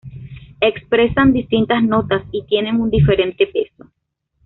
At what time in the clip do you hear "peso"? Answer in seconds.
3.45-3.91